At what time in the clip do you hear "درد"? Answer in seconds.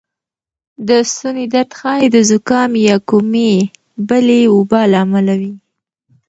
1.53-1.71